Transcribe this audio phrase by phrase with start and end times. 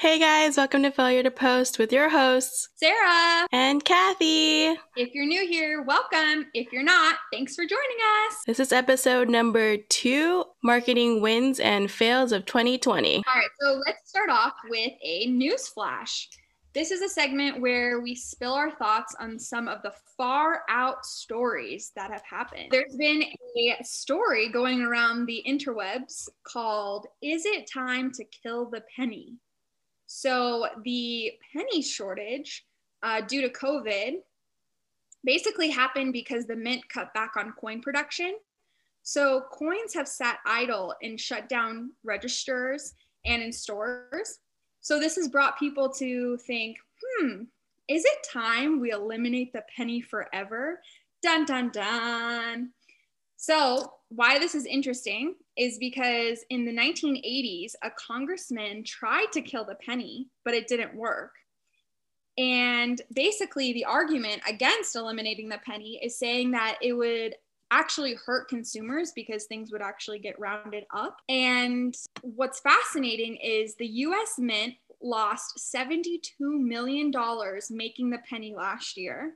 [0.00, 3.46] Hey guys, welcome to Failure to Post with your hosts, Sarah.
[3.50, 4.66] and Kathy.
[4.94, 6.46] If you're new here, welcome.
[6.52, 7.96] If you're not, thanks for joining
[8.26, 8.36] us.
[8.46, 13.16] This is episode number two Marketing Wins and Fails of 2020.
[13.16, 16.28] All right, so let's start off with a news flash.
[16.74, 21.06] This is a segment where we spill our thoughts on some of the far out
[21.06, 22.68] stories that have happened.
[22.70, 28.82] There's been a story going around the interwebs called Is It Time to Kill the
[28.94, 29.38] Penny?
[30.06, 32.64] So, the penny shortage
[33.02, 34.16] uh, due to COVID
[35.24, 38.36] basically happened because the mint cut back on coin production.
[39.02, 44.38] So, coins have sat idle and shut down registers and in stores.
[44.80, 47.42] So, this has brought people to think, hmm,
[47.88, 50.80] is it time we eliminate the penny forever?
[51.22, 52.70] Dun, dun, dun.
[53.36, 59.64] So, why this is interesting is because in the 1980s, a congressman tried to kill
[59.64, 61.32] the penny, but it didn't work.
[62.38, 67.34] And basically, the argument against eliminating the penny is saying that it would
[67.70, 71.18] actually hurt consumers because things would actually get rounded up.
[71.28, 77.12] And what's fascinating is the US Mint lost $72 million
[77.70, 79.34] making the penny last year,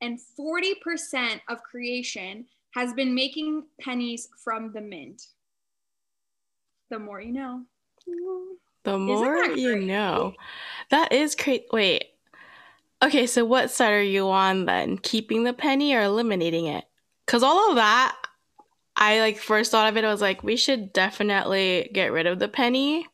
[0.00, 5.22] and 40% of creation has been making pennies from the mint.
[6.90, 7.62] The more you know.
[8.84, 10.34] The more you know.
[10.90, 11.66] That is great.
[11.72, 12.04] Wait.
[13.02, 14.98] Okay, so what side are you on then?
[14.98, 16.84] Keeping the penny or eliminating it?
[17.26, 18.16] Because all of that,
[18.96, 22.38] I like first thought of it, I was like, we should definitely get rid of
[22.38, 23.06] the penny.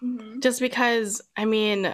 [0.00, 0.40] Mhm.
[0.40, 1.92] just because i mean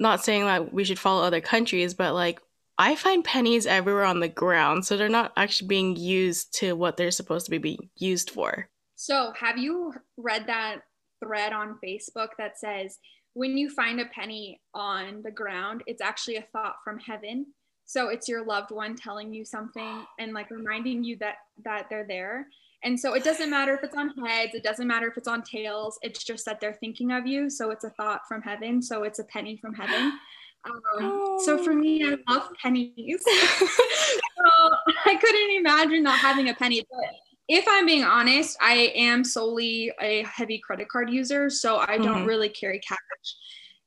[0.00, 2.40] not saying that we should follow other countries but like
[2.78, 6.96] i find pennies everywhere on the ground so they're not actually being used to what
[6.96, 8.68] they're supposed to be being used for
[9.00, 10.80] So, have you read that
[11.24, 12.98] thread on Facebook that says
[13.34, 17.46] when you find a penny on the ground, it's actually a thought from heaven?
[17.84, 22.08] So, it's your loved one telling you something and like reminding you that that they're
[22.08, 22.48] there.
[22.82, 25.42] And so it doesn't matter if it's on heads, it doesn't matter if it's on
[25.42, 27.50] tails, it's just that they're thinking of you.
[27.50, 28.82] So it's a thought from heaven.
[28.82, 30.18] So it's a penny from heaven.
[30.64, 33.22] Um, So for me, I love pennies.
[33.58, 33.70] so
[35.04, 36.84] I couldn't imagine not having a penny.
[36.90, 37.14] But
[37.48, 42.24] if I'm being honest, I am solely a heavy credit card user, so I don't
[42.24, 42.26] Mhm.
[42.26, 42.98] really carry cash.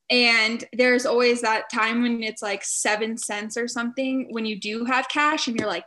[0.09, 4.85] And there's always that time when it's like seven cents or something when you do
[4.85, 5.85] have cash, and you're like,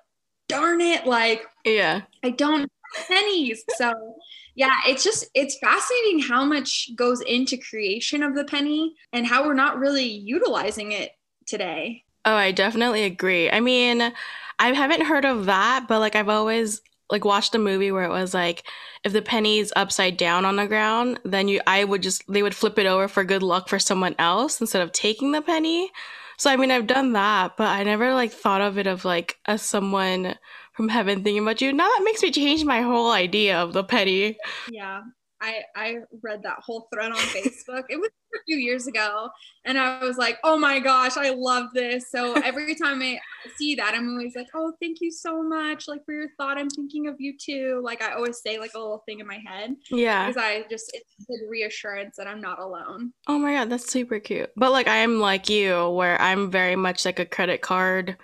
[0.48, 3.64] darn it, like yeah I don't have pennies.
[3.76, 4.16] So
[4.54, 9.44] yeah, it's just it's fascinating how much goes into creation of the penny and how
[9.46, 11.12] we're not really utilizing it
[11.46, 12.04] today.
[12.24, 14.12] oh i definitely agree i mean
[14.58, 18.10] i haven't heard of that but like i've always like watched a movie where it
[18.10, 18.64] was like
[19.04, 22.54] if the penny's upside down on the ground then you i would just they would
[22.54, 25.90] flip it over for good luck for someone else instead of taking the penny
[26.36, 29.36] so i mean i've done that but i never like thought of it of like
[29.46, 30.34] as someone
[30.72, 33.84] from heaven thinking about you now that makes me change my whole idea of the
[33.84, 34.36] penny
[34.70, 35.02] Yeah.
[35.40, 37.82] I, I read that whole thread on Facebook.
[37.90, 39.28] It was a few years ago.
[39.64, 42.10] And I was like, oh my gosh, I love this.
[42.10, 43.18] So every time I
[43.56, 45.88] see that, I'm always like, oh, thank you so much.
[45.88, 47.80] Like for your thought, I'm thinking of you too.
[47.82, 50.90] Like I always say like a little thing in my head yeah because I just,
[50.94, 53.12] it's a reassurance that I'm not alone.
[53.28, 57.04] oh my god that's super cute but like i'm like you where i'm very much
[57.04, 58.16] like a credit card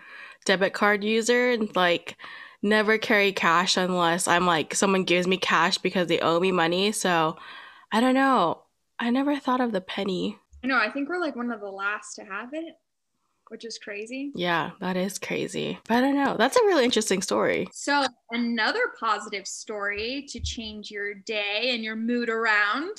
[0.45, 2.17] debit card user and like
[2.63, 6.93] never carry cash unless i'm like someone gives me cash because they owe me money
[6.93, 7.37] so
[7.93, 8.63] i don't know
[9.01, 10.77] i never thought of the penny I know.
[10.79, 12.75] I think we're like one of the last to have it,
[13.49, 14.31] which is crazy.
[14.35, 18.93] yeah that is crazy but i don't know that's a really interesting story So, another
[19.01, 22.99] positive story to change your day and your mood around.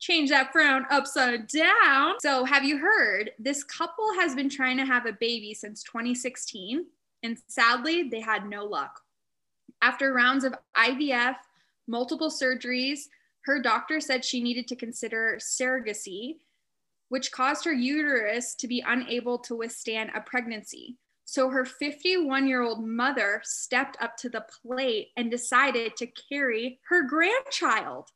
[0.00, 2.14] Change that frown upside down.
[2.20, 6.86] So, have you heard this couple has been trying to have a baby since 2016,
[7.22, 8.98] and sadly, they had no luck.
[9.82, 11.36] After rounds of IVF,
[11.86, 13.00] multiple surgeries,
[13.44, 16.36] her doctor said she needed to consider surrogacy,
[17.08, 20.96] which caused her uterus to be unable to withstand a pregnancy.
[21.24, 26.78] So her 51 year old mother stepped up to the plate and decided to carry
[26.88, 28.10] her grandchild.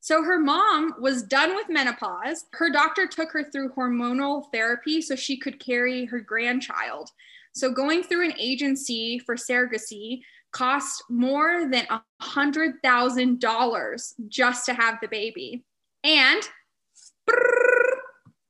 [0.00, 2.46] So her mom was done with menopause.
[2.52, 7.10] Her doctor took her through hormonal therapy so she could carry her grandchild.
[7.52, 10.20] So going through an agency for surrogacy
[10.52, 15.64] cost more than a $100,000 just to have the baby.
[16.04, 16.42] And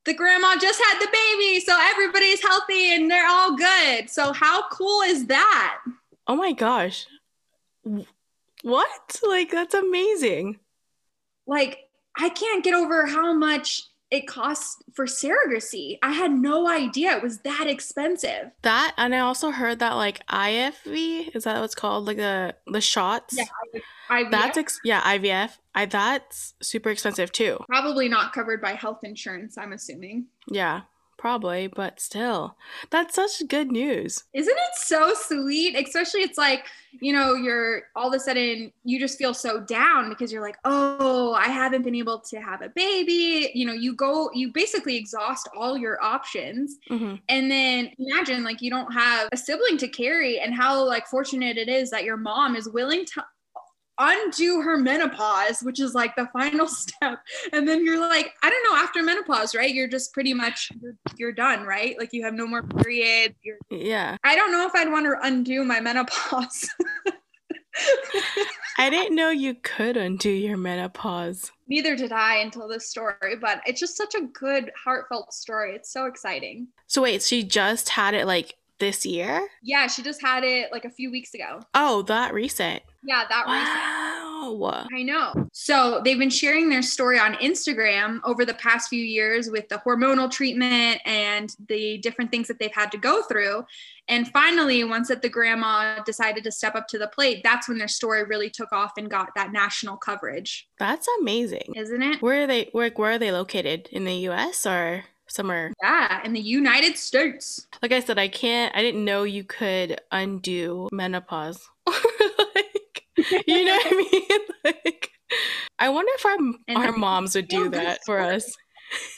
[0.05, 4.09] the grandma just had the baby, so everybody's healthy and they're all good.
[4.09, 5.79] So how cool is that?
[6.29, 7.07] oh my gosh
[8.63, 10.59] what like that's amazing
[11.47, 11.79] Like
[12.17, 15.99] I can't get over how much it costs for surrogacy.
[16.03, 18.51] I had no idea it was that expensive.
[18.63, 22.81] That and I also heard that like IFV is that what's called like the the
[22.81, 23.37] shots.
[23.37, 23.45] Yeah,
[24.11, 24.31] IVF.
[24.31, 25.59] That's ex- yeah IVF.
[25.75, 27.59] I that's super expensive too.
[27.69, 29.59] probably not covered by health insurance.
[29.59, 30.27] I'm assuming.
[30.51, 30.83] Yeah,
[31.19, 32.57] probably, but still,
[32.91, 34.25] that's such good news.
[34.33, 35.75] Isn't it so sweet?
[35.77, 36.65] Especially it's like,
[37.01, 40.57] you know, you're all of a sudden you just feel so down because you're like,
[40.65, 43.51] oh, I haven't been able to have a baby.
[43.55, 46.77] You know, you go, you basically exhaust all your options.
[46.89, 51.07] hmm And then imagine like you don't have a sibling to carry and how like
[51.07, 53.25] fortunate it is that your mom is willing to
[53.99, 57.21] undo her menopause, which is like the final step.
[57.53, 59.73] And then you're like, I don't know, after menopause, right?
[59.73, 61.99] You're just pretty much you're, you're done, right?
[61.99, 63.35] Like you have no more periods.
[63.43, 66.69] You're Yeah, I don't know if I'd want to undo my menopause.
[68.79, 71.53] I didn't know you could undo your menopause.
[71.69, 75.75] Neither did I until this story, but it's just such a good, heartfelt story.
[75.75, 76.69] It's so exciting.
[76.87, 79.49] So wait, she just had it like this year?
[79.63, 81.61] Yeah, she just had it like a few weeks ago.
[81.75, 82.83] Oh, that recent.
[83.09, 84.59] Yeah, that recent.
[84.59, 84.87] Wow.
[84.95, 85.49] I know.
[85.53, 89.81] So they've been sharing their story on Instagram over the past few years with the
[89.85, 93.65] hormonal treatment and the different things that they've had to go through.
[94.09, 97.79] And finally, once that the grandma decided to step up to the plate, that's when
[97.79, 101.73] their story really took off and got that national coverage, That's amazing.
[101.75, 102.23] isn't it?
[102.23, 102.69] Where are they?
[102.73, 103.89] Where, where are they located?
[103.91, 104.67] In the U.S.
[104.67, 105.73] or somewhere?
[105.83, 107.67] Yeah, in the United States.
[107.83, 108.75] Like I said, I can't.
[108.77, 111.69] I didn't know you could undo menopause.
[113.47, 114.41] you know what I mean?
[114.85, 115.11] Like,
[115.79, 116.37] I wonder if our
[116.69, 118.57] And our moms would do that for us.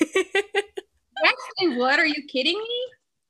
[1.61, 1.99] They would.
[1.99, 2.81] Are you kidding me?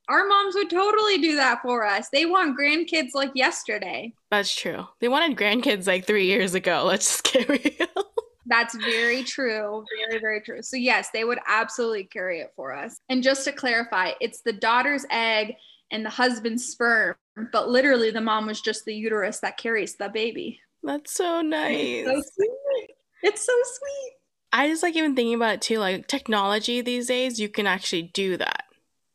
[0.09, 2.09] Our moms would totally do that for us.
[2.11, 4.13] They want grandkids like yesterday.
[4.31, 4.87] That's true.
[5.01, 6.85] They wanted grandkids like three years ago.
[6.87, 8.05] Let's just get real.
[8.47, 9.85] That's very true.
[10.09, 10.63] Very, very true.
[10.63, 13.01] So, yes, they would absolutely carry it for us.
[13.09, 15.55] And just to clarify, it's the daughter's egg
[15.93, 17.15] and the husband's sperm,
[17.53, 20.61] but literally the mom was just the uterus that carries the baby.
[20.83, 22.05] That's so nice.
[22.07, 22.91] So sweet.
[23.23, 24.13] It's so sweet.
[24.53, 25.79] I just like even thinking about it too.
[25.79, 28.65] Like technology these days, you can actually do that.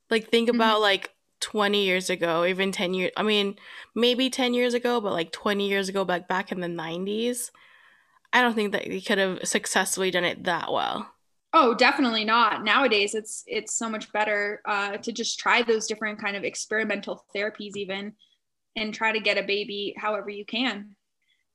[0.10, 0.56] Like think Mhm.
[0.56, 1.12] about like
[1.42, 3.12] 20 years ago, even 10 years.
[3.18, 3.56] I mean,
[3.96, 7.52] maybe 10 years ago, but like 20 years ago, back back in the 90s.
[8.34, 11.15] I don't think that they could have successfully done it that well.
[11.58, 12.66] Oh, definitely not.
[12.66, 17.26] Nowadays, it's it's so much better uh, to just try those different kind of experimental
[17.34, 18.12] therapies, even,
[18.76, 20.98] and try to get a baby however you can.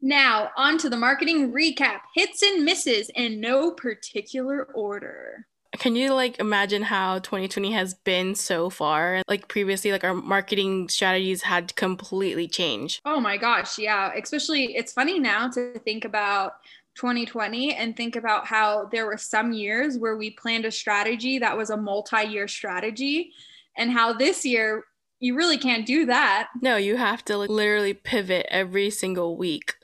[0.00, 5.46] Now, on to the marketing recap: hits and misses in no particular order.
[5.78, 9.22] Can you like imagine how 2020 has been so far?
[9.28, 13.02] Like previously, like our marketing strategies had completely changed.
[13.04, 14.12] Oh my gosh, yeah.
[14.14, 16.54] Especially, it's funny now to think about
[17.00, 21.56] 2020 and think about how there were some years where we planned a strategy that
[21.56, 23.32] was a multi-year strategy,
[23.76, 24.84] and how this year
[25.18, 26.48] you really can't do that.
[26.60, 29.76] No, you have to like, literally pivot every single week.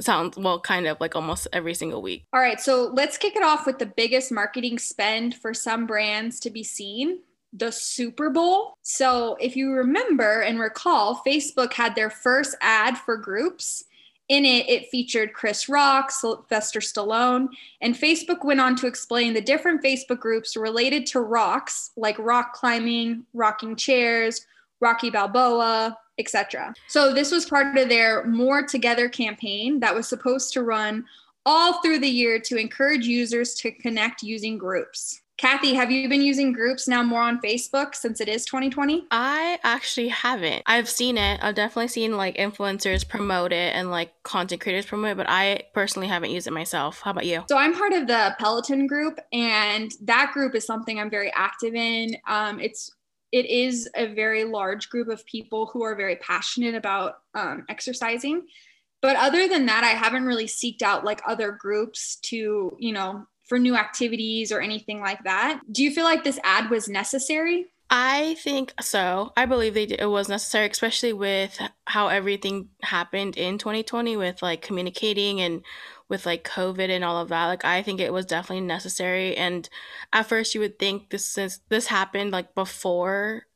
[0.00, 2.24] Sounds well, kind of like almost every single week.
[2.32, 6.40] All right, so let's kick it off with the biggest marketing spend for some brands
[6.40, 7.20] to be seen
[7.52, 8.74] the Super Bowl.
[8.82, 13.84] So, if you remember and recall, Facebook had their first ad for groups.
[14.28, 17.48] In it, it featured Chris Rock, Sylvester Stallone,
[17.80, 22.52] and Facebook went on to explain the different Facebook groups related to rocks, like rock
[22.52, 24.44] climbing, rocking chairs,
[24.80, 26.74] Rocky Balboa, etc.
[26.88, 31.04] So this was part of their More Together campaign that was supposed to run
[31.46, 35.22] all through the year to encourage users to connect using groups.
[35.38, 39.06] Kathy, have you been using groups now more on Facebook since it is 2020?
[39.12, 40.64] I actually haven't.
[40.66, 41.38] I've seen it.
[41.40, 45.62] I've definitely seen like influencers promote it and like content creators promote it, but I
[45.74, 47.02] personally haven't used it myself.
[47.02, 47.44] How about you?
[47.48, 51.76] So I'm part of the Peloton group, and that group is something I'm very active
[51.76, 52.16] in.
[52.26, 52.90] Um, it's
[53.30, 58.42] it is a very large group of people who are very passionate about um, exercising.
[59.00, 63.24] But other than that, I haven't really seeked out like other groups to, you know,
[63.48, 65.60] for new activities or anything like that.
[65.72, 67.66] Do you feel like this ad was necessary?
[67.90, 69.32] I think so.
[69.36, 74.42] I believe they did, it was necessary, especially with how everything happened in 2020 with
[74.42, 75.62] like communicating and
[76.10, 77.46] with like COVID and all of that.
[77.46, 79.34] Like I think it was definitely necessary.
[79.36, 79.68] And
[80.12, 83.46] at first, you would think this is this happened like before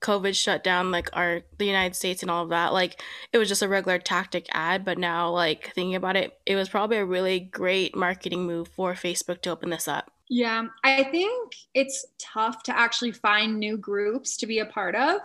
[0.00, 2.72] COVID shut down like our the United States and all of that.
[2.72, 3.02] Like
[3.32, 6.68] it was just a regular tactic ad, but now like thinking about it, it was
[6.68, 10.10] probably a really great marketing move for Facebook to open this up.
[10.28, 15.20] Yeah, I think it's tough to actually find new groups to be a part of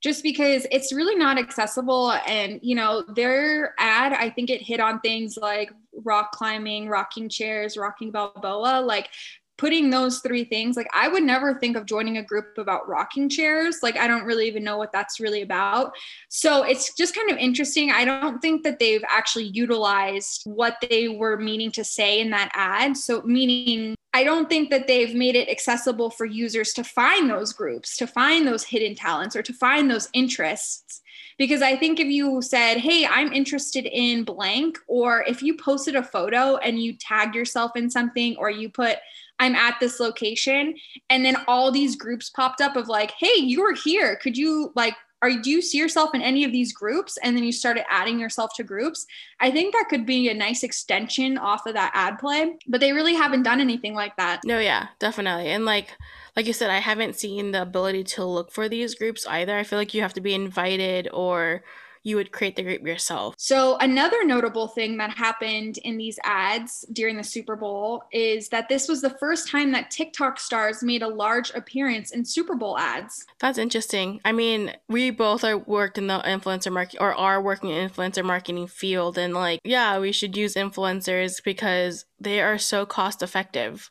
[0.00, 2.12] just because it's really not accessible.
[2.26, 5.72] And, you know, their ad, I think it hit on things like
[6.04, 8.80] rock climbing, rocking chairs, rocking Balboa.
[8.80, 9.10] Like,
[9.58, 13.28] putting those three things, like I would never think of joining a group about rocking
[13.28, 13.80] chairs.
[13.82, 15.92] Like I don't really even know what that's really about.
[16.28, 17.90] So it's just kind of interesting.
[17.90, 22.50] I don't think that they've actually utilized what they were meaning to say in that
[22.54, 22.96] ad.
[22.96, 27.52] So meaning I don't think that they've made it accessible for users to find those
[27.52, 31.02] groups, to find those hidden talents, or to find those interests.
[31.36, 35.94] Because I think if you said, Hey, I'm interested in blank, or if you posted
[35.94, 38.98] a photo and you tagged yourself in something, or you put,
[39.38, 40.74] I'm at this location,
[41.10, 44.16] and then all these groups popped up of like, Hey, you were here.
[44.16, 47.18] Could you like are do you see yourself in any of these groups?
[47.22, 49.06] And then you started adding yourself to groups.
[49.40, 52.92] I think that could be a nice extension off of that ad play but they
[52.92, 54.40] really haven't done anything like that.
[54.44, 55.48] No yeah definitely.
[55.48, 55.88] And like
[56.36, 59.56] like you said i haven't seen the ability to look for these groups either.
[59.56, 61.62] I feel like you have to be invited or
[62.08, 63.34] you would create the group yourself.
[63.38, 68.68] So, another notable thing that happened in these ads during the Super Bowl is that
[68.68, 72.78] this was the first time that TikTok stars made a large appearance in Super Bowl
[72.78, 73.26] ads.
[73.38, 74.20] That's interesting.
[74.24, 78.24] I mean, we both are worked in the influencer market or are working in influencer
[78.24, 83.90] marketing field and like, yeah, we should use influencers because they are so cost effective.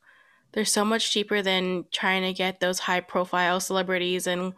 [0.54, 4.54] They're so much cheaper than trying to get those high profile celebrities and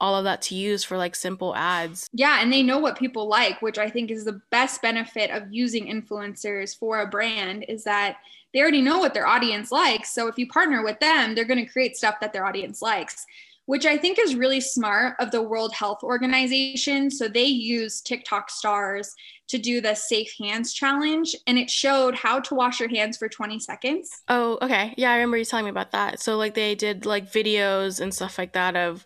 [0.00, 2.08] all of that to use for like simple ads.
[2.12, 5.52] Yeah, and they know what people like, which I think is the best benefit of
[5.52, 8.18] using influencers for a brand is that
[8.52, 10.12] they already know what their audience likes.
[10.12, 13.26] So if you partner with them, they're going to create stuff that their audience likes,
[13.66, 17.10] which I think is really smart of the World Health Organization.
[17.10, 19.14] So they use TikTok stars
[19.48, 23.28] to do the safe hands challenge and it showed how to wash your hands for
[23.28, 24.22] 20 seconds.
[24.28, 24.94] Oh, okay.
[24.96, 26.20] Yeah, I remember you telling me about that.
[26.20, 29.04] So like they did like videos and stuff like that of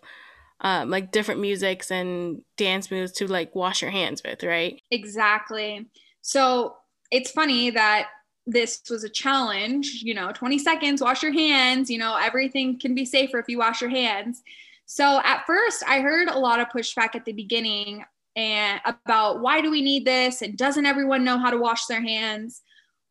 [0.63, 4.81] um, like different musics and dance moves to like wash your hands with, right?
[4.91, 5.85] Exactly.
[6.21, 6.77] So
[7.11, 8.07] it's funny that
[8.47, 12.95] this was a challenge, you know, 20 seconds, wash your hands, you know, everything can
[12.95, 14.41] be safer if you wash your hands.
[14.85, 18.03] So at first, I heard a lot of pushback at the beginning
[18.35, 22.01] and about why do we need this and doesn't everyone know how to wash their
[22.01, 22.61] hands?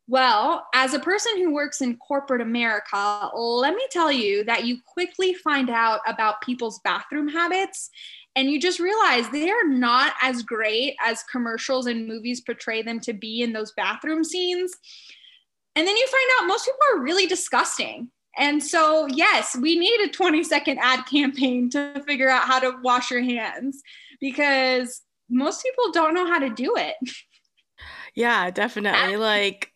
[0.08, 4.78] Well, as a person who works in corporate America, let me tell you that you
[4.86, 7.88] quickly find out about people's bathroom habits
[8.34, 12.98] and you just realize they are not as great as commercials and movies portray them
[13.00, 14.72] to be in those bathroom scenes.
[15.76, 18.10] And then you find out most people are really disgusting.
[18.38, 22.78] And so, yes, we need a 20 second ad campaign to figure out how to
[22.82, 23.82] wash your hands
[24.20, 26.96] because most people don't know how to do it.
[28.14, 29.16] Yeah, definitely.
[29.16, 29.71] Like,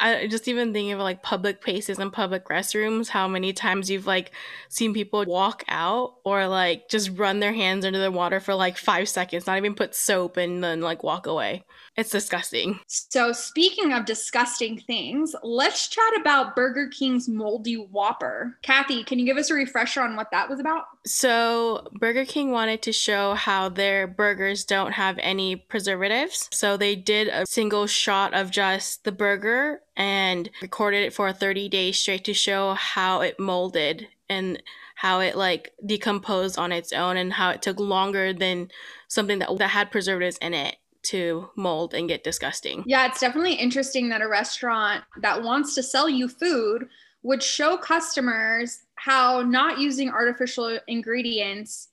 [0.00, 4.06] I just even thinking of like public places and public restrooms, how many times you've
[4.06, 4.32] like
[4.68, 8.78] seen people walk out or like just run their hands under the water for like
[8.78, 11.64] five seconds, not even put soap and then like walk away.
[11.96, 12.80] It's disgusting.
[12.86, 18.56] So, speaking of disgusting things, let's chat about Burger King's moldy Whopper.
[18.62, 20.84] Kathy, can you give us a refresher on what that was about?
[21.04, 26.48] So, Burger King wanted to show how their burgers don't have any preservatives.
[26.52, 31.68] So, they did a single shot of just the burger and recorded it for 30
[31.68, 34.62] days straight to show how it molded and
[34.94, 38.70] how it like decomposed on its own and how it took longer than
[39.08, 42.82] something that, that had preservatives in it to mold and get disgusting.
[42.86, 46.88] Yeah, it's definitely interesting that a restaurant that wants to sell you food
[47.22, 51.88] would show customers how not using artificial ingredients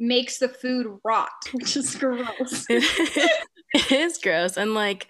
[0.00, 2.66] makes the food rot, which is gross.
[2.68, 4.56] it is gross.
[4.56, 5.06] And like,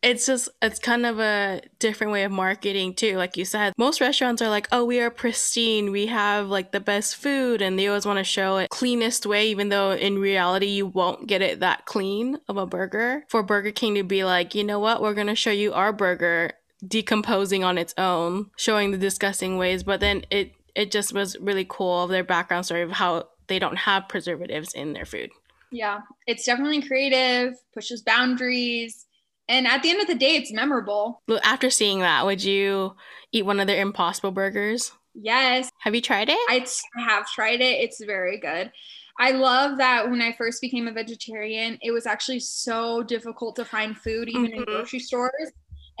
[0.00, 3.16] it's just it's kind of a different way of marketing too.
[3.16, 5.90] Like you said most restaurants are like oh we are pristine.
[5.90, 7.60] We have like the best food.
[7.60, 11.26] And they always want to show it cleanest way even though in reality you won't
[11.26, 13.24] get it that clean of a burger.
[13.28, 15.02] For burger king to be like you know what?
[15.02, 16.52] We're going to show you our burger
[16.86, 19.82] decomposing on its own showing the disgusting ways.
[19.82, 23.58] But then it it just was really cool of their background story of how they
[23.58, 25.30] don't have preservatives in their food.
[25.72, 29.06] Yeah it's definitely creative pushes boundaries
[29.48, 31.22] and at the end of the day, it's memorable.
[31.42, 32.94] After seeing that, would you
[33.32, 34.92] eat one of their Impossible burgers?
[35.14, 35.70] Yes.
[35.80, 36.38] Have you tried it?
[36.48, 36.64] I
[36.98, 37.80] have tried it.
[37.80, 38.70] It's very good.
[39.18, 43.64] I love that when I first became a vegetarian, it was actually so difficult to
[43.64, 44.58] find food, even mm-hmm.
[44.60, 45.50] in grocery stores.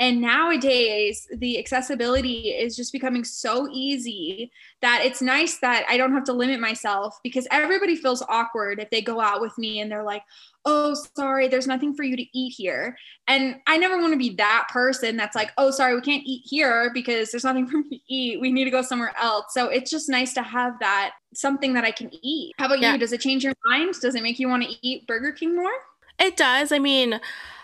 [0.00, 6.12] And nowadays, the accessibility is just becoming so easy that it's nice that I don't
[6.12, 9.90] have to limit myself because everybody feels awkward if they go out with me and
[9.90, 10.22] they're like,
[10.68, 12.96] oh, sorry, there's nothing for you to eat here.
[13.26, 16.42] And I never want to be that person that's like, oh, sorry, we can't eat
[16.44, 18.40] here because there's nothing for me to eat.
[18.40, 19.46] We need to go somewhere else.
[19.50, 22.52] So it's just nice to have that something that I can eat.
[22.58, 22.92] How about yeah.
[22.92, 22.98] you?
[22.98, 23.94] Does it change your mind?
[24.00, 25.72] Does it make you want to eat Burger King more?
[26.18, 26.72] It does.
[26.72, 27.20] I mean,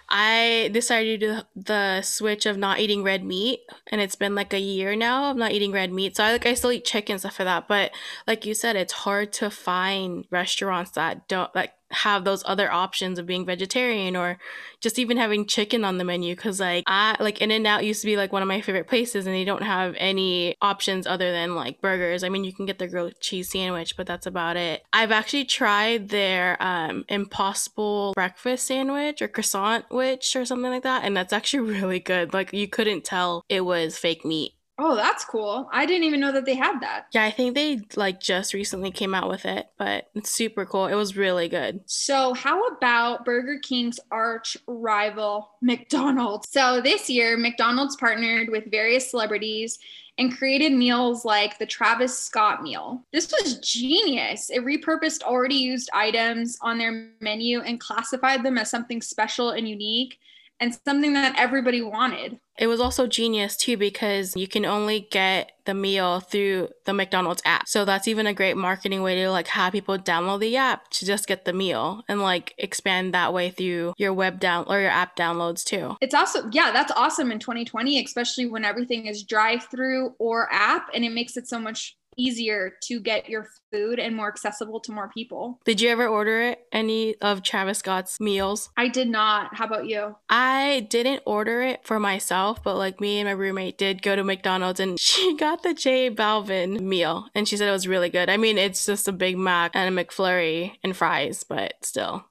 [0.09, 4.53] I decided to do the switch of not eating red meat, and it's been like
[4.53, 6.17] a year now of not eating red meat.
[6.17, 7.93] So I like I still eat chicken stuff for that, but
[8.27, 13.19] like you said, it's hard to find restaurants that don't like have those other options
[13.19, 14.39] of being vegetarian or
[14.81, 18.17] just even having chicken on the menu because like i like In-N-Out used to be
[18.17, 21.81] like one of my favorite places and they don't have any options other than like
[21.81, 22.25] burgers.
[22.25, 24.83] I mean you can get their grilled cheese sandwich but that's about it.
[24.93, 31.17] I've actually tried their um impossible breakfast sandwich or Croissan'wich or something like that and
[31.17, 32.33] that's actually really good.
[32.33, 35.69] Like you couldn't tell it was fake meat Oh, that's cool.
[35.73, 37.07] I didn't even know that they had that.
[37.13, 40.87] Yeah, I think they like just recently came out with it, but it's super cool.
[40.87, 41.81] It was really good.
[41.87, 46.49] So, how about Burger King's arch rival, McDonald's?
[46.51, 49.79] So, this year, McDonald's partnered with various celebrities
[50.19, 53.03] and created meals like the Travis Scott meal.
[53.13, 54.51] This was genius.
[54.51, 59.69] It repurposed already used items on their menu and classified them as something special and
[59.69, 60.19] unique
[60.61, 62.39] and something that everybody wanted.
[62.57, 67.43] It was also genius too because you can only get the meal through the McDonald's
[67.45, 67.67] app.
[67.67, 71.07] So that's even a great marketing way to like have people download the app to
[71.07, 74.91] just get the meal and like expand that way through your web down or your
[74.91, 75.97] app downloads too.
[76.01, 80.89] It's also yeah, that's awesome in 2020, especially when everything is drive through or app
[80.95, 84.93] and it makes it so much easier to get your food and more accessible to
[84.93, 85.61] more people.
[85.65, 88.71] Did you ever order any of Travis Scott's meals?
[88.77, 89.55] I did not.
[89.55, 90.17] How about you?
[90.29, 94.25] I didn't order it for myself, but like me and my roommate did go to
[94.25, 98.29] McDonald's and she got the J Balvin meal and she said it was really good.
[98.29, 102.27] I mean, it's just a Big Mac and a McFlurry and fries, but still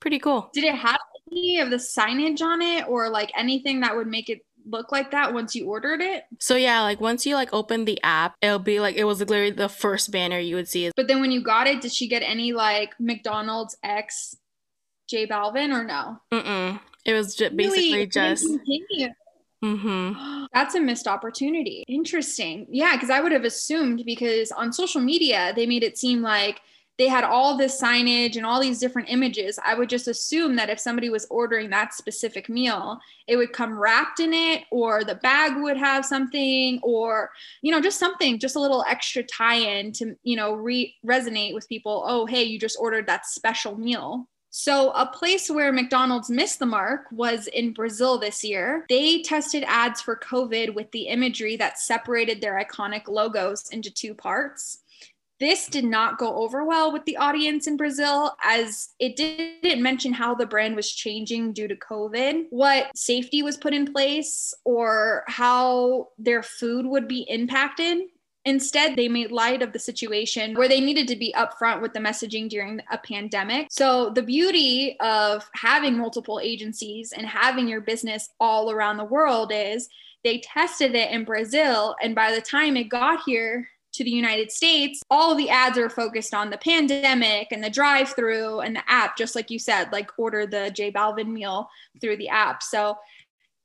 [0.00, 0.50] pretty cool.
[0.52, 1.00] Did it have
[1.30, 5.10] any of the signage on it or like anything that would make it look like
[5.12, 6.24] that once you ordered it.
[6.40, 9.50] So yeah, like once you like open the app, it'll be like it was literally
[9.50, 10.90] the first banner you would see.
[10.96, 14.36] But then when you got it, did she get any like McDonald's X
[15.08, 16.20] J Balvin or no?
[16.32, 16.80] Mm-mm.
[17.04, 18.06] It was just basically really?
[18.06, 18.46] just.
[19.64, 20.44] Mm-hmm.
[20.54, 21.84] That's a missed opportunity.
[21.88, 22.66] Interesting.
[22.70, 26.60] Yeah, because I would have assumed because on social media they made it seem like
[26.98, 30.70] they had all this signage and all these different images, I would just assume that
[30.70, 35.16] if somebody was ordering that specific meal, it would come wrapped in it, or the
[35.16, 37.30] bag would have something, or,
[37.62, 41.54] you know, just something, just a little extra tie in to, you know, re- resonate
[41.54, 42.04] with people.
[42.06, 44.26] Oh, hey, you just ordered that special meal.
[44.58, 48.86] So, a place where McDonald's missed the mark was in Brazil this year.
[48.88, 54.14] They tested ads for COVID with the imagery that separated their iconic logos into two
[54.14, 54.78] parts.
[55.38, 60.12] This did not go over well with the audience in Brazil as it didn't mention
[60.12, 65.24] how the brand was changing due to COVID, what safety was put in place, or
[65.26, 67.98] how their food would be impacted.
[68.46, 71.98] Instead, they made light of the situation where they needed to be upfront with the
[71.98, 73.66] messaging during a pandemic.
[73.70, 79.50] So, the beauty of having multiple agencies and having your business all around the world
[79.52, 79.88] is
[80.22, 81.96] they tested it in Brazil.
[82.00, 85.90] And by the time it got here, to the United States, all the ads are
[85.90, 89.90] focused on the pandemic and the drive through and the app, just like you said,
[89.92, 91.68] like order the J Balvin meal
[92.00, 92.62] through the app.
[92.62, 92.96] So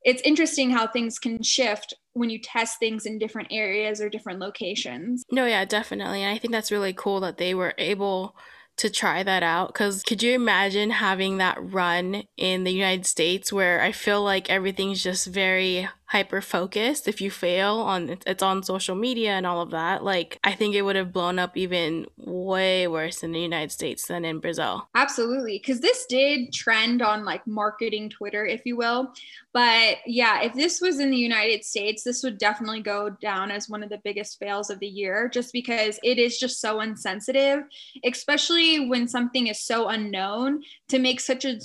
[0.04, 4.39] it's interesting how things can shift when you test things in different areas or different
[4.39, 5.24] locations.
[5.32, 6.24] No, yeah, definitely.
[6.24, 8.36] And I think that's really cool that they were able
[8.78, 13.54] to try that out because could you imagine having that run in the United States
[13.54, 18.62] where I feel like everything's just very hyper focused if you fail on it's on
[18.62, 22.06] social media and all of that like i think it would have blown up even
[22.17, 24.89] way worse in the united states than in brazil.
[24.93, 25.58] Absolutely.
[25.58, 29.13] Because this did trend on like marketing twitter if you will.
[29.54, 33.69] But yeah if this was in the united states this would definitely go down as
[33.69, 37.63] one of the biggest fails of the year just because it is just so insensitive
[38.04, 40.62] especially when something is so unknown.
[40.89, 41.58] To make such a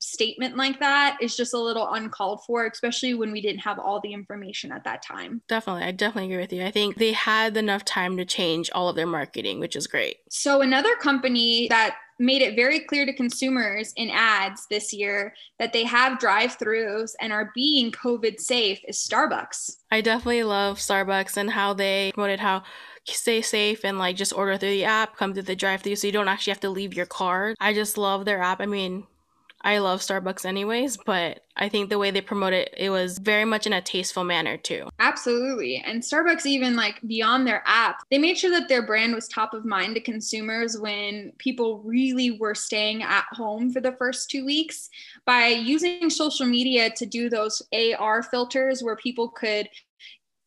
[0.00, 3.91] statement like that is just a little uncalled for especially when we didn't have all
[3.92, 5.42] all the information at that time.
[5.48, 5.84] Definitely.
[5.84, 6.64] I definitely agree with you.
[6.64, 10.16] I think they had enough time to change all of their marketing, which is great.
[10.30, 15.72] So, another company that made it very clear to consumers in ads this year that
[15.72, 19.76] they have drive throughs and are being COVID safe is Starbucks.
[19.90, 22.62] I definitely love Starbucks and how they promoted how
[23.04, 26.06] stay safe and like just order through the app, come to the drive through so
[26.06, 27.54] you don't actually have to leave your car.
[27.60, 28.60] I just love their app.
[28.60, 29.06] I mean,
[29.64, 33.44] I love Starbucks anyways, but I think the way they promote it, it was very
[33.44, 34.88] much in a tasteful manner too.
[34.98, 35.82] Absolutely.
[35.86, 39.54] And Starbucks, even like beyond their app, they made sure that their brand was top
[39.54, 44.44] of mind to consumers when people really were staying at home for the first two
[44.44, 44.88] weeks
[45.26, 49.68] by using social media to do those AR filters where people could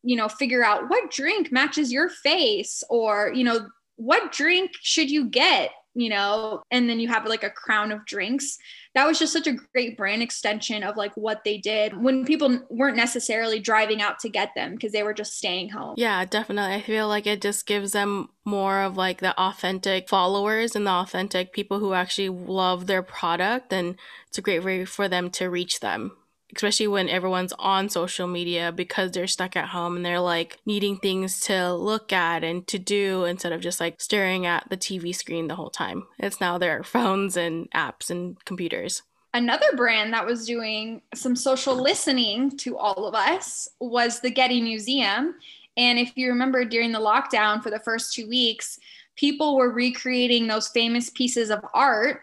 [0.02, 5.10] you know figure out what drink matches your face or you know what drink should
[5.10, 8.58] you get you know, and then you have like a crown of drinks.
[8.94, 12.60] That was just such a great brand extension of like what they did when people
[12.70, 15.94] weren't necessarily driving out to get them because they were just staying home.
[15.96, 16.74] Yeah, definitely.
[16.74, 20.92] I feel like it just gives them more of like the authentic followers and the
[20.92, 23.96] authentic people who actually love their product and
[24.28, 26.12] it's a great way for them to reach them
[26.56, 30.96] especially when everyone's on social media because they're stuck at home and they're like needing
[30.96, 35.14] things to look at and to do instead of just like staring at the TV
[35.14, 36.06] screen the whole time.
[36.18, 39.02] It's now their phones and apps and computers.
[39.34, 44.62] Another brand that was doing some social listening to all of us was the Getty
[44.62, 45.34] Museum.
[45.76, 48.78] And if you remember during the lockdown for the first two weeks,
[49.14, 52.22] people were recreating those famous pieces of art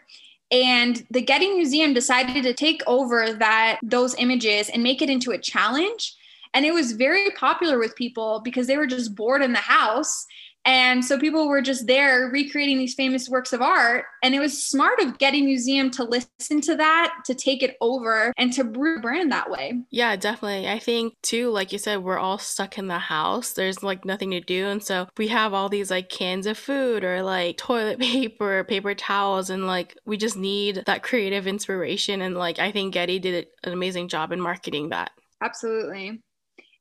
[0.53, 5.31] and the Getty Museum decided to take over that those images and make it into
[5.31, 6.15] a challenge.
[6.53, 10.27] And it was very popular with people because they were just bored in the house
[10.65, 14.05] and so people were just there recreating these famous works of art.
[14.21, 18.33] And it was smart of Getty Museum to listen to that, to take it over,
[18.37, 19.73] and to brand that way.
[19.91, 20.69] Yeah, definitely.
[20.69, 23.53] I think too, like you said, we're all stuck in the house.
[23.53, 24.67] There's like nothing to do.
[24.67, 28.95] And so we have all these like cans of food or like toilet paper, paper
[28.95, 32.21] towels, and like we just need that creative inspiration.
[32.21, 35.11] And like I think Getty did an amazing job in marketing that.
[35.41, 36.21] Absolutely.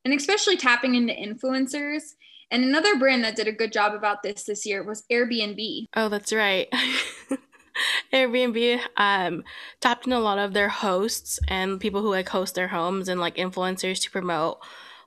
[0.05, 2.03] And especially tapping into influencers
[2.53, 5.87] and another brand that did a good job about this this year was Airbnb.
[5.97, 6.69] Oh, that's right.
[8.13, 9.43] Airbnb um,
[9.81, 13.19] tapped in a lot of their hosts and people who like host their homes and
[13.19, 14.59] like influencers to promote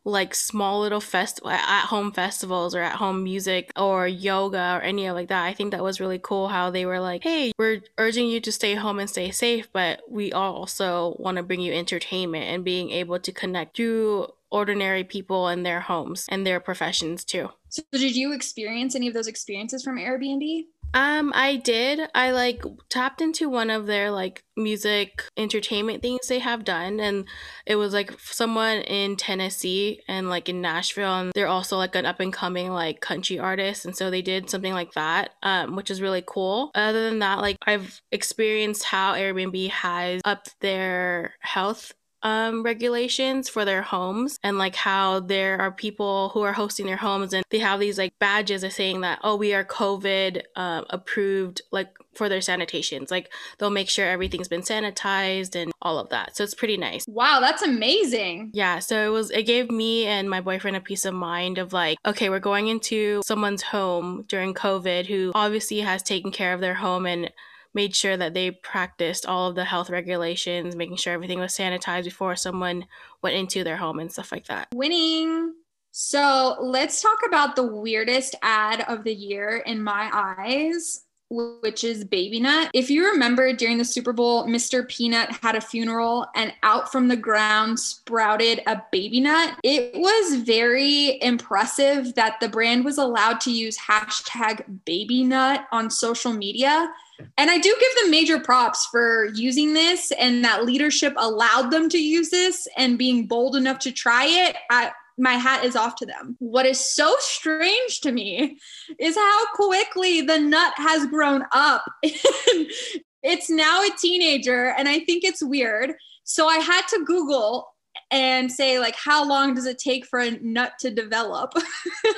[0.06, 5.08] like small little fest at home festivals or at home music or yoga or any
[5.08, 5.44] of like that.
[5.44, 8.52] I think that was really cool how they were like, "Hey, we're urging you to
[8.52, 12.92] stay home and stay safe, but we also want to bring you entertainment and being
[12.92, 17.50] able to connect through ordinary people in their homes and their professions too.
[17.70, 20.66] So did you experience any of those experiences from Airbnb?
[20.96, 22.00] Um, I did.
[22.16, 27.26] I like tapped into one of their like music entertainment things they have done, and
[27.66, 32.06] it was like someone in Tennessee and like in Nashville, and they're also like an
[32.06, 35.92] up and coming like country artist, and so they did something like that, um, which
[35.92, 36.72] is really cool.
[36.76, 41.94] Other than that, like I've experienced how Airbnb has upped their health
[42.26, 46.98] um, regulations for their homes and like how there are people who are hosting their
[46.98, 50.82] homes and they have these like badges of saying that oh we are covid uh,
[50.90, 53.12] approved like for their sanitations.
[53.12, 56.36] Like they'll make sure everything's been sanitized and all of that.
[56.36, 57.06] So it's pretty nice.
[57.08, 58.52] Wow that's amazing.
[58.54, 61.74] Yeah so it was it gave me and my boyfriend a peace of mind of
[61.74, 66.62] like okay we're going into someone's home during covid who obviously has taken care of
[66.62, 67.32] their home and
[67.76, 72.06] made sure that they practiced all of the health regulations, making sure everything was sanitized
[72.06, 72.86] before someone
[73.22, 74.70] went into their home and stuff like that.
[74.74, 75.54] Winning.
[75.92, 82.04] So let's talk about the weirdest ad of the year in my eyes which is
[82.04, 82.70] Baby Nut.
[82.74, 84.88] If you remember during the Super Bowl, Mr.
[84.88, 89.58] Peanut had a funeral and out from the ground sprouted a baby nut.
[89.64, 95.90] It was very impressive that the brand was allowed to use hashtag baby nut on
[95.90, 96.90] social media
[97.38, 101.90] and I do give them major props for using this and that leadership allowed them
[101.90, 104.56] to use this and being bold enough to try it.
[104.70, 106.36] I, my hat is off to them.
[106.40, 108.58] What is so strange to me
[109.00, 111.86] is how quickly the nut has grown up.
[112.04, 115.94] it's now a teenager, and I think it's weird.
[116.24, 117.75] So I had to Google
[118.16, 121.54] and say like how long does it take for a nut to develop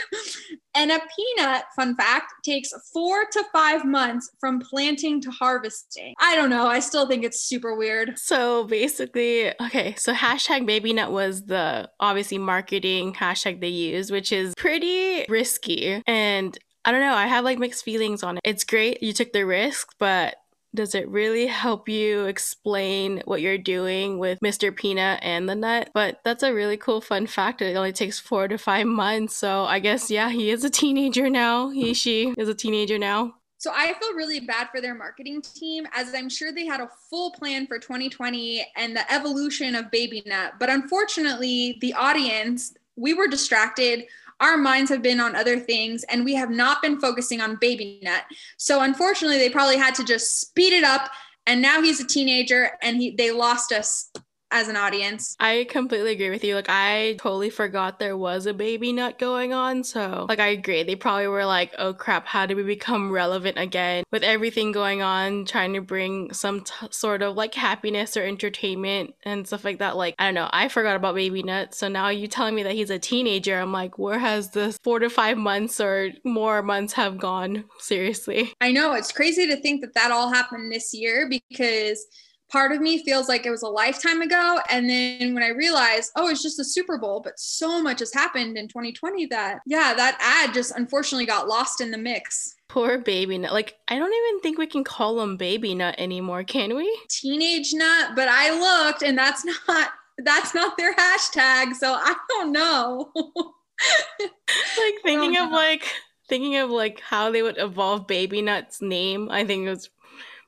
[0.76, 6.36] and a peanut fun fact takes four to five months from planting to harvesting i
[6.36, 11.12] don't know i still think it's super weird so basically okay so hashtag baby nut
[11.12, 17.16] was the obviously marketing hashtag they use which is pretty risky and I don't know.
[17.16, 18.42] I have like mixed feelings on it.
[18.46, 20.38] It's great you took the risk, but
[20.78, 24.74] does it really help you explain what you're doing with Mr.
[24.74, 25.90] Peanut and the nut?
[25.94, 27.62] But that's a really cool fun fact.
[27.62, 29.36] It only takes four to five months.
[29.36, 31.70] So I guess, yeah, he is a teenager now.
[31.70, 31.94] He, hmm.
[31.94, 33.34] she is a teenager now.
[33.60, 36.90] So I feel really bad for their marketing team, as I'm sure they had a
[37.10, 40.54] full plan for 2020 and the evolution of Baby Nut.
[40.60, 44.06] But unfortunately, the audience, we were distracted
[44.40, 48.00] our minds have been on other things and we have not been focusing on baby
[48.04, 48.24] nut.
[48.58, 51.10] so unfortunately they probably had to just speed it up
[51.46, 54.12] and now he's a teenager and he they lost us
[54.52, 55.36] as an audience.
[55.40, 56.56] I completely agree with you.
[56.56, 59.84] Like I totally forgot there was a baby nut going on.
[59.84, 60.84] So like I agree.
[60.84, 64.04] They probably were like, oh crap, how do we become relevant again?
[64.12, 69.16] With everything going on, trying to bring some t- sort of like happiness or entertainment
[69.24, 69.98] and stuff like that.
[69.98, 70.50] Like, I don't know.
[70.52, 71.74] I forgot about baby nut.
[71.74, 73.60] So now you telling me that he's a teenager.
[73.60, 77.66] I'm like, where has this four to five months or more months have gone?
[77.80, 78.54] Seriously.
[78.62, 78.94] I know.
[78.94, 82.06] It's crazy to think that that all happened this year because
[82.50, 84.60] part of me feels like it was a lifetime ago.
[84.70, 88.14] And then when I realized, oh, it's just a Super Bowl, but so much has
[88.14, 92.56] happened in 2020 that, yeah, that ad just unfortunately got lost in the mix.
[92.70, 93.54] Poor baby nut.
[93.54, 97.00] Like, I don't even think we can call him baby nut anymore, can we?
[97.10, 98.52] Teenage nut, but I
[98.88, 99.90] looked and that's not
[100.24, 103.12] that's not their hashtag, so I don't know.
[103.16, 105.84] like thinking of like
[106.28, 109.90] thinking of like how they would evolve baby nut's name, I think it was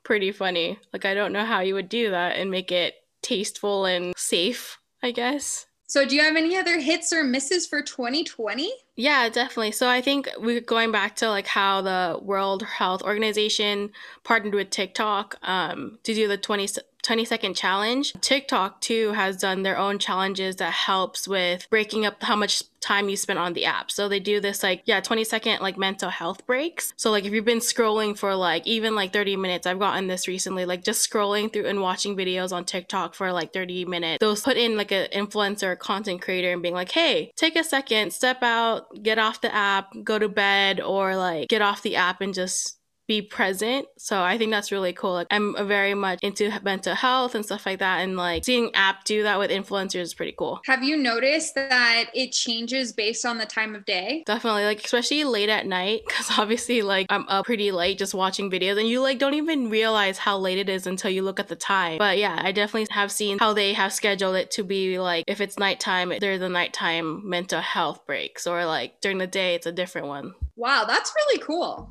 [0.02, 0.78] pretty funny.
[0.92, 4.78] Like, I don't know how you would do that and make it tasteful and safe,
[5.02, 5.66] I guess.
[5.86, 8.72] So, do you have any other hits or misses for 2020?
[8.94, 9.72] Yeah, definitely.
[9.72, 13.90] So, I think we're going back to like how the World Health Organization
[14.22, 16.68] partnered with TikTok um, to do the 20,
[17.02, 18.12] 20 second challenge.
[18.20, 23.08] TikTok too has done their own challenges that helps with breaking up how much time
[23.08, 23.90] you spend on the app.
[23.90, 26.92] So they do this like yeah, 20 second like mental health breaks.
[26.96, 30.26] So like if you've been scrolling for like even like 30 minutes, I've gotten this
[30.26, 34.18] recently, like just scrolling through and watching videos on TikTok for like 30 minutes.
[34.20, 38.12] Those put in like an influencer content creator and being like, "Hey, take a second,
[38.12, 42.20] step out, get off the app, go to bed or like get off the app
[42.20, 42.79] and just
[43.10, 43.88] be present.
[43.98, 45.14] So I think that's really cool.
[45.14, 48.02] Like I'm very much into mental health and stuff like that.
[48.02, 50.60] And like seeing app do that with influencers is pretty cool.
[50.66, 54.22] Have you noticed that it changes based on the time of day?
[54.26, 54.62] Definitely.
[54.62, 56.02] Like especially late at night.
[56.08, 59.70] Cause obviously like I'm up pretty late just watching videos and you like don't even
[59.70, 61.98] realize how late it is until you look at the time.
[61.98, 65.40] But yeah, I definitely have seen how they have scheduled it to be like if
[65.40, 69.72] it's nighttime, there's a nighttime mental health breaks or like during the day it's a
[69.72, 70.34] different one.
[70.54, 71.90] Wow, that's really cool.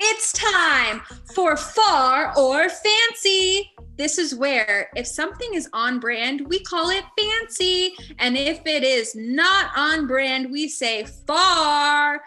[0.00, 1.00] It's time
[1.34, 3.70] for far or fancy.
[3.96, 7.94] This is where, if something is on brand, we call it fancy.
[8.18, 12.20] And if it is not on brand, we say far.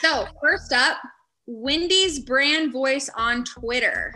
[0.00, 0.98] So, first up,
[1.46, 4.14] Wendy's brand voice on Twitter.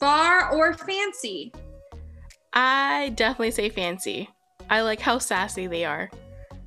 [0.00, 1.52] Far or fancy?
[2.54, 4.30] I definitely say fancy.
[4.70, 6.10] I like how sassy they are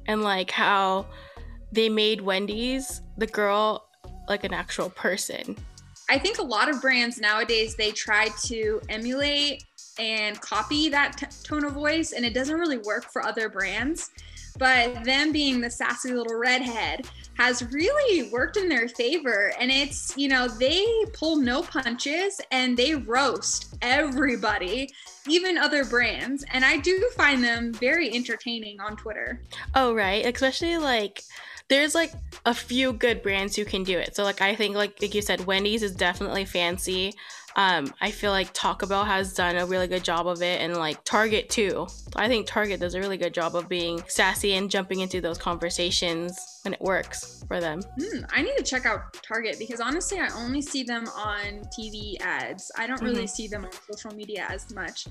[0.07, 1.05] and like how
[1.71, 3.87] they made Wendy's the girl
[4.27, 5.55] like an actual person.
[6.09, 9.63] I think a lot of brands nowadays they try to emulate
[9.97, 14.09] and copy that t- tone of voice and it doesn't really work for other brands.
[14.57, 19.53] But them being the sassy little redhead has really worked in their favor.
[19.57, 24.89] And it's, you know, they pull no punches and they roast everybody,
[25.27, 26.43] even other brands.
[26.51, 29.41] And I do find them very entertaining on Twitter.
[29.75, 30.25] Oh, right.
[30.25, 31.23] Especially like
[31.71, 32.11] there's like
[32.45, 34.15] a few good brands who can do it.
[34.15, 37.13] So like I think like like you said, Wendy's is definitely fancy.
[37.55, 40.75] Um, I feel like Taco Bell has done a really good job of it, and
[40.77, 41.87] like Target too.
[42.15, 45.37] I think Target does a really good job of being sassy and jumping into those
[45.37, 47.81] conversations when it works for them.
[47.99, 52.19] Mm, I need to check out Target because honestly, I only see them on TV
[52.21, 52.71] ads.
[52.77, 53.25] I don't really mm-hmm.
[53.27, 55.07] see them on social media as much.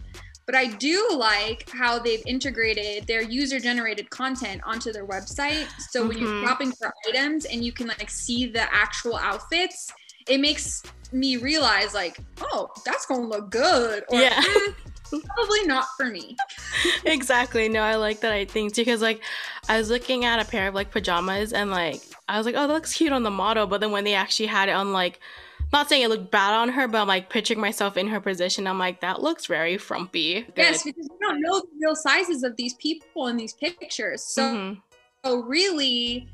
[0.47, 5.69] But I do like how they've integrated their user generated content onto their website.
[5.91, 6.27] So when mm-hmm.
[6.27, 9.93] you're shopping for items and you can like see the actual outfits,
[10.27, 14.05] it makes me realize like, oh, that's gonna look good.
[14.09, 14.41] Or, yeah.
[14.41, 14.75] Mm,
[15.25, 16.37] probably not for me.
[17.05, 17.69] exactly.
[17.69, 19.23] No, I like that I think too because like
[19.69, 22.67] I was looking at a pair of like pajamas and like I was like, oh,
[22.67, 25.21] that looks cute on the model, but then when they actually had it on like
[25.73, 28.67] not saying it looked bad on her, but I'm like picturing myself in her position.
[28.67, 30.43] I'm like, that looks very frumpy.
[30.43, 30.55] Good.
[30.57, 34.25] Yes, because you don't know the real sizes of these people in these pictures.
[34.25, 34.81] So, mm-hmm.
[35.25, 36.29] so really,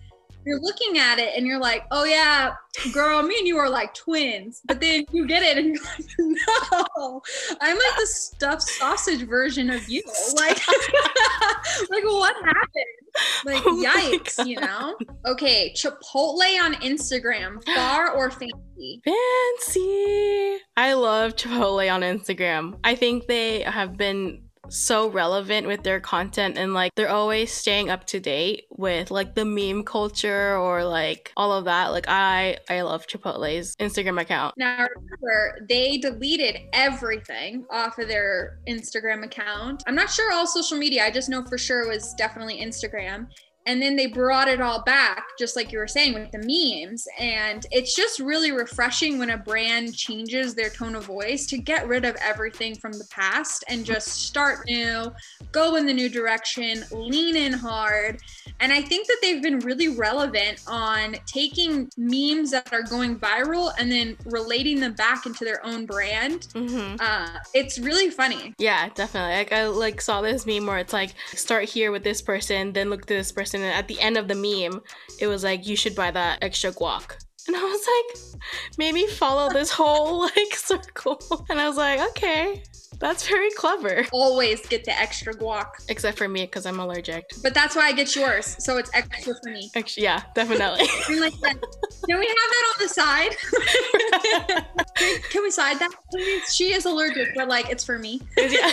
[0.47, 2.55] you're looking at it and you're like, oh yeah,
[2.93, 4.63] girl, me and you are like twins.
[4.65, 7.21] But then you get it and you're like, no,
[7.61, 10.03] I'm like the stuffed sausage version of you.
[10.37, 10.61] Like,
[11.91, 13.45] like what happened?
[13.45, 14.97] Like, oh yikes, you know?
[15.25, 19.03] Okay, Chipotle on Instagram, far or fancy?
[19.05, 20.59] Fancy.
[20.77, 22.79] I love Chipotle on Instagram.
[22.85, 27.91] I think they have been so relevant with their content and like they're always staying
[27.91, 31.93] up to date with like the meme culture or like all of that.
[31.93, 34.55] Like i i love chipotle's instagram account.
[34.57, 39.83] Now remember they deleted everything off of their instagram account.
[39.87, 41.05] I'm not sure all social media.
[41.05, 43.29] I just know for sure it was definitely instagram
[43.67, 47.07] and then they brought it all back, just like you were saying with the memes.
[47.19, 51.87] And it's just really refreshing when a brand changes their tone of voice to get
[51.89, 55.13] rid of everything from the past and just start new,
[55.53, 58.21] go in the new direction, lean in hard.
[58.61, 63.73] And I think that they've been really relevant on taking memes that are going viral
[63.79, 66.49] and then relating them back into their own brand.
[66.55, 66.97] Mm-hmm.
[67.01, 68.55] Uh, it's really funny.
[68.59, 69.35] Yeah, definitely.
[69.37, 72.91] Like I like saw this meme where it's like start here with this person, then
[72.91, 74.83] look to this person, and at the end of the meme,
[75.19, 77.17] it was like you should buy that extra guac.
[77.47, 78.41] And I was like,
[78.77, 81.21] maybe follow this whole like circle.
[81.49, 82.63] And I was like, okay,
[82.99, 84.07] that's very clever.
[84.13, 85.67] Always get the extra guac.
[85.89, 87.25] Except for me, because I'm allergic.
[87.43, 88.57] But that's why I get yours.
[88.59, 89.71] So it's extra for me.
[89.77, 90.89] Actually, yeah, definitely.
[91.09, 93.37] I'm like, can we have that on the side?
[94.97, 95.91] can, can we side that?
[96.11, 96.55] please?
[96.55, 98.21] She is allergic, but like it's for me.
[98.37, 98.71] Yeah.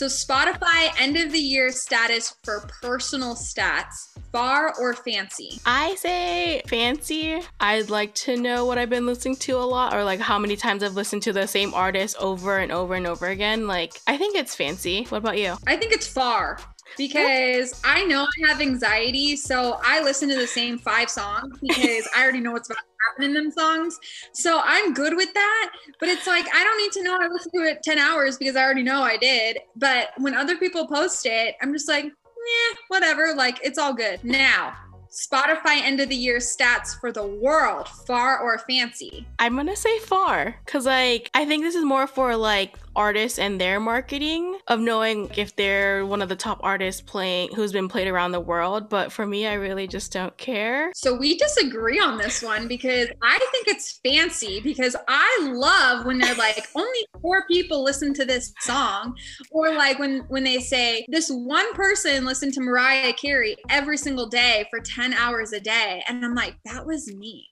[0.00, 5.60] So Spotify end of the year status for personal stats, far or fancy?
[5.66, 7.42] I say fancy.
[7.60, 10.56] I'd like to know what I've been listening to a lot or like how many
[10.56, 13.66] times I've listened to the same artist over and over and over again.
[13.66, 15.04] Like, I think it's fancy.
[15.10, 15.58] What about you?
[15.66, 16.58] I think it's far
[16.96, 22.08] because I know I have anxiety, so I listen to the same five songs because
[22.16, 23.98] I already know what's about happen in them songs.
[24.32, 25.72] So I'm good with that.
[25.98, 28.56] But it's like I don't need to know I listened to it 10 hours because
[28.56, 29.58] I already know I did.
[29.76, 33.34] But when other people post it, I'm just like, yeah, whatever.
[33.34, 34.22] Like it's all good.
[34.24, 34.76] Now,
[35.10, 39.26] Spotify end of the year stats for the world, far or fancy?
[39.40, 43.58] I'm gonna say far, cause like I think this is more for like artists and
[43.58, 48.06] their marketing of knowing if they're one of the top artists playing who's been played
[48.06, 48.90] around the world.
[48.90, 50.92] But for me, I really just don't care.
[50.94, 56.18] So we disagree on this one because I think it's fancy because I love when
[56.18, 59.16] they're like only four people listen to this song
[59.50, 64.28] or like when when they say this one person listened to Mariah Carey every single
[64.28, 67.48] day for 10 hours a day and I'm like that was me.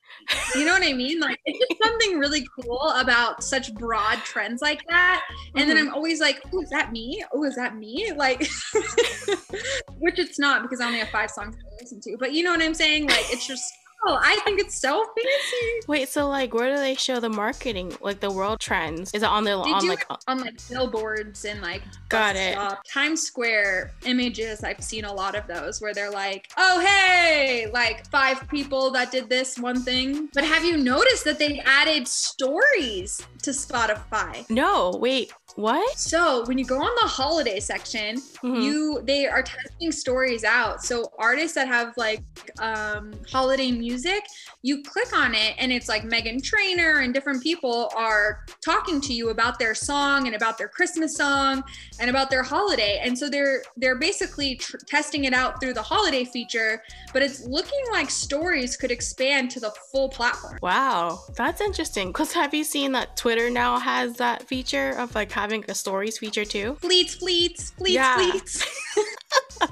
[0.54, 1.20] You know what I mean?
[1.20, 5.24] Like it's just something really cool about such broad trends like that.
[5.54, 5.68] And mm-hmm.
[5.68, 7.22] then I'm always like, oh, is that me?
[7.32, 8.12] Oh, is that me?
[8.14, 8.40] Like,
[9.98, 12.16] which it's not because I only have five songs to listen to.
[12.18, 13.08] But you know what I'm saying?
[13.08, 13.72] Like, it's just
[14.06, 15.86] Oh, I think it's so fancy.
[15.88, 19.10] Wait, so like, where do they show the marketing, like the world trends?
[19.12, 22.80] Is it on the they on like on like billboards and like got it stop.
[22.90, 24.62] Times Square images?
[24.62, 29.10] I've seen a lot of those where they're like, oh hey, like five people that
[29.10, 30.28] did this one thing.
[30.32, 34.48] But have you noticed that they've added stories to Spotify?
[34.48, 35.98] No, wait, what?
[35.98, 38.60] So when you go on the holiday section, mm-hmm.
[38.60, 40.84] you they are testing stories out.
[40.84, 42.22] So artists that have like
[42.60, 44.24] um, holiday music,
[44.62, 49.12] you click on it and it's like Meghan Trainor and different people are talking to
[49.12, 51.64] you about their song and about their Christmas song
[51.98, 53.00] and about their holiday.
[53.02, 56.82] And so they're they're basically tr- testing it out through the holiday feature,
[57.12, 60.58] but it's looking like stories could expand to the full platform.
[60.62, 62.12] Wow, that's interesting.
[62.12, 65.74] Cause have you seen that Twitter now has that feature of like having having a
[65.74, 66.76] stories feature too?
[66.80, 68.16] Fleets, fleets, fleets, yeah.
[68.16, 68.58] fleets.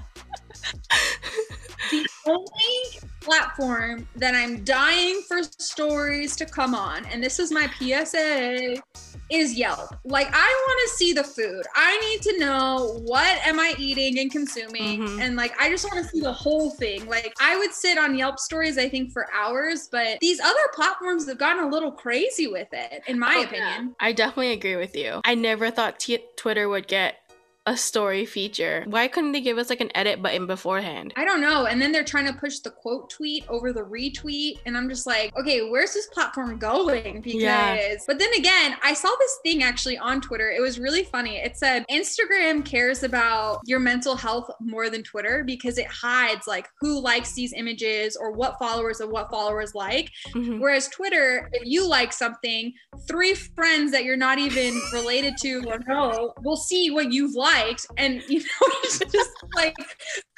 [1.90, 7.68] the only platform that I'm dying for stories to come on, and this is my
[7.78, 8.80] PSA,
[9.30, 9.96] is Yelp.
[10.04, 11.64] Like I want to see the food.
[11.74, 15.20] I need to know what am I eating and consuming mm-hmm.
[15.20, 17.06] and like I just want to see the whole thing.
[17.08, 21.26] Like I would sit on Yelp stories I think for hours, but these other platforms
[21.28, 23.86] have gotten a little crazy with it in my oh, opinion.
[23.86, 24.06] Yeah.
[24.06, 25.20] I definitely agree with you.
[25.24, 27.16] I never thought t- Twitter would get
[27.66, 28.84] a story feature.
[28.86, 31.12] Why couldn't they give us like an edit button beforehand?
[31.16, 31.66] I don't know.
[31.66, 34.60] And then they're trying to push the quote tweet over the retweet.
[34.64, 37.24] And I'm just like, okay, where's this platform going?
[37.26, 37.96] Because, yeah.
[38.06, 40.48] but then again, I saw this thing actually on Twitter.
[40.48, 41.38] It was really funny.
[41.38, 46.68] It said Instagram cares about your mental health more than Twitter because it hides like
[46.80, 50.12] who likes these images or what followers of what followers like.
[50.28, 50.60] Mm-hmm.
[50.60, 52.72] Whereas Twitter, if you like something,
[53.08, 57.55] three friends that you're not even related to or know will see what you've liked
[57.56, 58.44] liked, and you know,
[58.84, 59.74] it's just like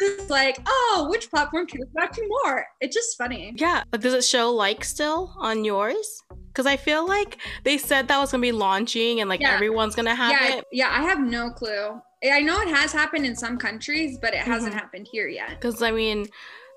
[0.00, 2.66] it's like, oh, which platform cares about you more?
[2.80, 3.54] It's just funny.
[3.56, 6.22] Yeah, but does it show like still on yours?
[6.48, 9.54] Because I feel like they said that was gonna be launching and like yeah.
[9.54, 10.64] everyone's gonna have yeah, it.
[10.72, 12.00] Yeah, I have no clue.
[12.24, 14.78] I know it has happened in some countries, but it hasn't mm-hmm.
[14.78, 15.50] happened here yet.
[15.50, 16.26] Because I mean,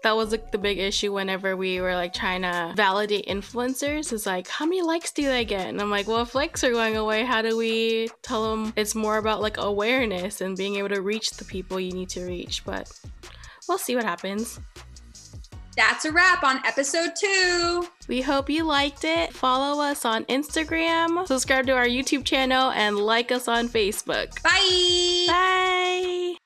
[0.04, 4.26] that was like the big issue whenever we were like trying to validate influencers is
[4.26, 6.98] like how many likes do they get and i'm like well if likes are going
[6.98, 11.02] away how do we tell them it's more about like awareness and being able to
[11.02, 12.92] reach the people you need to reach but
[13.68, 14.60] we'll see what happens
[15.78, 17.88] that's a wrap on episode two.
[18.08, 19.34] We hope you liked it.
[19.34, 24.42] Follow us on Instagram, subscribe to our YouTube channel, and like us on Facebook.
[24.44, 25.26] Bye.
[25.28, 26.41] Bye.